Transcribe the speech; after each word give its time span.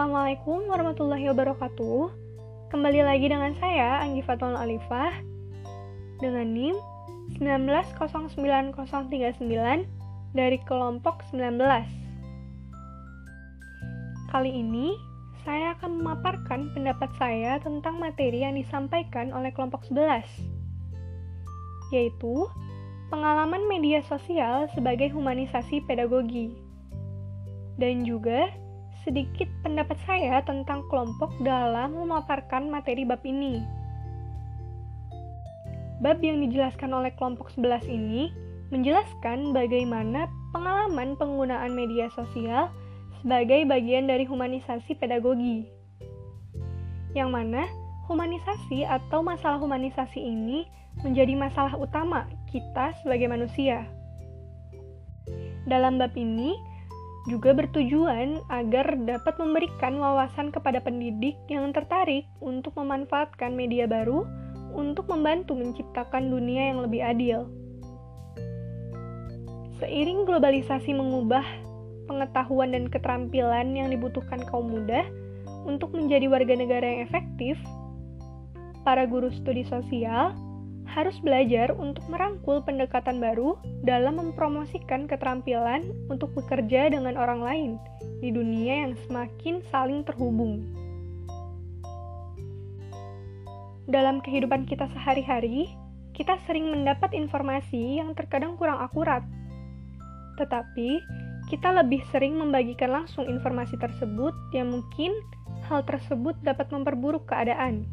Assalamualaikum 0.00 0.64
warahmatullahi 0.64 1.28
wabarakatuh. 1.28 2.08
Kembali 2.72 3.04
lagi 3.04 3.28
dengan 3.28 3.52
saya 3.60 4.00
Anggi 4.00 4.24
Fatul 4.24 4.56
Alifah 4.56 5.12
dengan 6.24 6.56
NIM 6.56 6.72
1909039 7.36 8.80
dari 10.32 10.56
kelompok 10.64 11.20
19. 11.28 11.52
Kali 14.32 14.48
ini 14.48 14.96
saya 15.44 15.76
akan 15.76 16.00
memaparkan 16.00 16.72
pendapat 16.72 17.12
saya 17.20 17.60
tentang 17.60 18.00
materi 18.00 18.40
yang 18.40 18.56
disampaikan 18.56 19.36
oleh 19.36 19.52
kelompok 19.52 19.84
11 19.84 20.24
yaitu 21.92 22.48
pengalaman 23.12 23.68
media 23.68 24.00
sosial 24.08 24.64
sebagai 24.72 25.12
humanisasi 25.12 25.84
pedagogi 25.84 26.56
dan 27.76 28.08
juga 28.08 28.48
sedikit 29.04 29.48
pendapat 29.64 29.96
saya 30.04 30.44
tentang 30.44 30.84
kelompok 30.92 31.32
dalam 31.40 31.96
memaparkan 31.96 32.68
materi 32.68 33.08
bab 33.08 33.24
ini. 33.24 33.64
Bab 36.00 36.20
yang 36.24 36.40
dijelaskan 36.40 36.92
oleh 36.96 37.12
kelompok 37.16 37.52
11 37.56 37.84
ini 37.88 38.32
menjelaskan 38.72 39.52
bagaimana 39.52 40.28
pengalaman 40.52 41.16
penggunaan 41.16 41.72
media 41.76 42.08
sosial 42.16 42.72
sebagai 43.20 43.68
bagian 43.68 44.08
dari 44.08 44.24
humanisasi 44.24 44.96
pedagogi. 44.96 45.68
Yang 47.12 47.30
mana 47.30 47.62
humanisasi 48.08 48.86
atau 48.88 49.20
masalah 49.20 49.60
humanisasi 49.60 50.18
ini 50.18 50.64
menjadi 51.04 51.36
masalah 51.36 51.76
utama 51.76 52.26
kita 52.48 52.96
sebagai 53.04 53.28
manusia. 53.28 53.84
Dalam 55.68 56.00
bab 56.00 56.16
ini, 56.16 56.56
juga 57.28 57.52
bertujuan 57.52 58.40
agar 58.48 58.96
dapat 59.04 59.36
memberikan 59.36 60.00
wawasan 60.00 60.48
kepada 60.48 60.80
pendidik 60.80 61.36
yang 61.52 61.68
tertarik 61.76 62.24
untuk 62.40 62.72
memanfaatkan 62.80 63.52
media 63.52 63.84
baru 63.84 64.24
untuk 64.72 65.10
membantu 65.10 65.52
menciptakan 65.58 66.32
dunia 66.32 66.72
yang 66.72 66.80
lebih 66.80 67.02
adil. 67.04 67.38
Seiring 69.82 70.24
globalisasi 70.24 70.92
mengubah 70.96 71.44
pengetahuan 72.08 72.72
dan 72.72 72.88
keterampilan 72.88 73.76
yang 73.76 73.88
dibutuhkan 73.92 74.40
kaum 74.48 74.72
muda 74.72 75.04
untuk 75.68 75.92
menjadi 75.92 76.24
warga 76.28 76.56
negara 76.56 76.84
yang 76.84 77.00
efektif, 77.04 77.56
para 78.82 79.04
guru 79.04 79.28
studi 79.28 79.64
sosial 79.68 80.32
harus 80.90 81.16
belajar 81.22 81.70
untuk 81.78 82.02
merangkul 82.10 82.58
pendekatan 82.66 83.22
baru 83.22 83.54
dalam 83.86 84.18
mempromosikan 84.18 85.06
keterampilan 85.06 85.86
untuk 86.10 86.34
bekerja 86.34 86.90
dengan 86.90 87.14
orang 87.14 87.40
lain 87.40 87.70
di 88.18 88.34
dunia 88.34 88.90
yang 88.90 88.94
semakin 89.06 89.62
saling 89.70 90.02
terhubung. 90.02 90.66
Dalam 93.86 94.22
kehidupan 94.22 94.66
kita 94.66 94.86
sehari-hari, 94.94 95.70
kita 96.14 96.38
sering 96.46 96.70
mendapat 96.70 97.14
informasi 97.14 97.98
yang 97.98 98.14
terkadang 98.14 98.54
kurang 98.54 98.78
akurat. 98.82 99.22
Tetapi, 100.38 101.02
kita 101.50 101.74
lebih 101.74 101.98
sering 102.14 102.38
membagikan 102.38 102.94
langsung 102.94 103.26
informasi 103.26 103.74
tersebut 103.78 104.30
yang 104.54 104.70
mungkin 104.70 105.10
hal 105.66 105.82
tersebut 105.82 106.38
dapat 106.46 106.70
memperburuk 106.70 107.26
keadaan. 107.26 107.86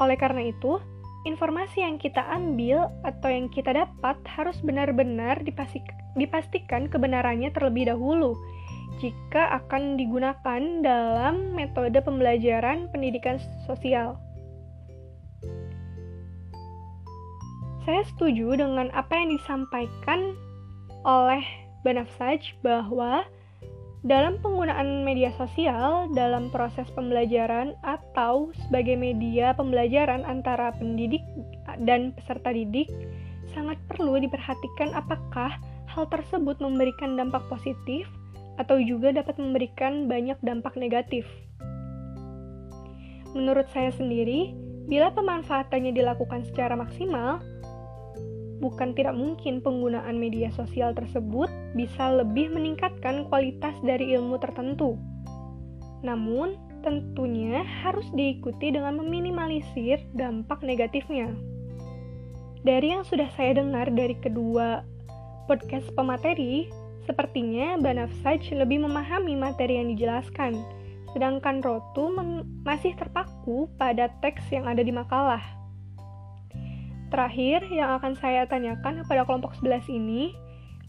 Oleh 0.00 0.16
karena 0.16 0.48
itu, 0.48 0.80
informasi 1.24 1.80
yang 1.80 1.96
kita 1.96 2.20
ambil 2.28 2.92
atau 3.04 3.28
yang 3.32 3.48
kita 3.48 3.72
dapat 3.72 4.16
harus 4.28 4.60
benar-benar 4.60 5.40
dipastikan 6.14 6.88
kebenarannya 6.92 7.48
terlebih 7.52 7.88
dahulu 7.88 8.36
jika 9.02 9.58
akan 9.64 9.98
digunakan 9.98 10.62
dalam 10.84 11.56
metode 11.56 11.98
pembelajaran 12.04 12.86
pendidikan 12.94 13.40
sosial. 13.66 14.20
Saya 17.84 18.00
setuju 18.08 18.56
dengan 18.56 18.88
apa 18.96 19.12
yang 19.12 19.36
disampaikan 19.36 20.32
oleh 21.04 21.44
Banafsaj 21.84 22.56
bahwa 22.64 23.28
dalam 24.04 24.36
penggunaan 24.44 25.00
media 25.00 25.32
sosial 25.40 26.12
dalam 26.12 26.52
proses 26.52 26.84
pembelajaran 26.92 27.72
atau 27.80 28.52
sebagai 28.68 29.00
media 29.00 29.56
pembelajaran 29.56 30.28
antara 30.28 30.76
pendidik 30.76 31.24
dan 31.88 32.12
peserta 32.12 32.52
didik, 32.52 32.92
sangat 33.56 33.80
perlu 33.88 34.20
diperhatikan 34.20 34.92
apakah 34.92 35.56
hal 35.88 36.04
tersebut 36.12 36.60
memberikan 36.60 37.16
dampak 37.16 37.40
positif 37.48 38.04
atau 38.60 38.76
juga 38.76 39.08
dapat 39.08 39.40
memberikan 39.40 40.04
banyak 40.04 40.36
dampak 40.44 40.76
negatif. 40.76 41.24
Menurut 43.32 43.66
saya 43.72 43.90
sendiri, 43.90 44.52
bila 44.84 45.10
pemanfaatannya 45.16 45.96
dilakukan 45.96 46.44
secara 46.44 46.76
maksimal, 46.76 47.40
bukan 48.62 48.94
tidak 48.94 49.14
mungkin 49.18 49.58
penggunaan 49.62 50.18
media 50.18 50.50
sosial 50.54 50.94
tersebut 50.94 51.50
bisa 51.74 52.10
lebih 52.14 52.50
meningkatkan 52.54 53.26
kualitas 53.26 53.74
dari 53.82 54.14
ilmu 54.14 54.38
tertentu. 54.38 54.94
Namun, 56.04 56.60
tentunya 56.84 57.64
harus 57.64 58.04
diikuti 58.12 58.68
dengan 58.68 59.00
meminimalisir 59.00 60.04
dampak 60.12 60.60
negatifnya. 60.60 61.32
Dari 62.60 62.92
yang 62.92 63.04
sudah 63.08 63.28
saya 63.32 63.56
dengar 63.56 63.88
dari 63.92 64.16
kedua 64.20 64.84
podcast 65.48 65.88
pemateri, 65.96 66.68
sepertinya 67.08 67.80
Banafsaj 67.80 68.52
lebih 68.52 68.84
memahami 68.84 69.36
materi 69.36 69.80
yang 69.80 69.92
dijelaskan, 69.96 70.60
sedangkan 71.12 71.64
Rotu 71.64 72.12
masih 72.64 72.96
terpaku 72.96 73.68
pada 73.80 74.12
teks 74.20 74.44
yang 74.52 74.68
ada 74.68 74.80
di 74.84 74.92
makalah. 74.92 75.63
Terakhir, 77.12 77.64
yang 77.68 78.00
akan 78.00 78.16
saya 78.16 78.48
tanyakan 78.48 79.04
kepada 79.04 79.22
kelompok 79.28 79.54
11 79.60 79.86
ini, 79.92 80.34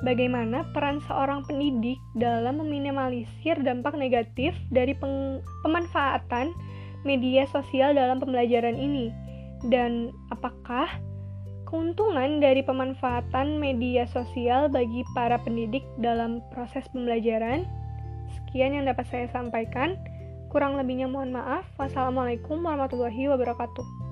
bagaimana 0.03 0.67
peran 0.75 0.99
seorang 1.05 1.45
pendidik 1.47 1.99
dalam 2.17 2.59
meminimalisir 2.59 3.55
dampak 3.63 3.95
negatif 3.95 4.55
dari 4.71 4.95
pemanfaatan 5.63 6.51
media 7.05 7.45
sosial 7.51 7.93
dalam 7.95 8.19
pembelajaran 8.19 8.75
ini? 8.75 9.11
Dan 9.67 10.11
apakah 10.33 10.89
keuntungan 11.65 12.39
dari 12.43 12.61
pemanfaatan 12.61 13.57
media 13.57 14.05
sosial 14.09 14.69
bagi 14.69 15.01
para 15.17 15.39
pendidik 15.41 15.85
dalam 16.01 16.41
proses 16.53 16.85
pembelajaran? 16.91 17.65
Sekian 18.33 18.75
yang 18.75 18.85
dapat 18.85 19.05
saya 19.09 19.27
sampaikan. 19.31 19.97
Kurang 20.53 20.79
lebihnya 20.79 21.11
mohon 21.11 21.35
maaf. 21.35 21.67
Wassalamualaikum 21.75 22.63
warahmatullahi 22.63 23.27
wabarakatuh. 23.27 24.04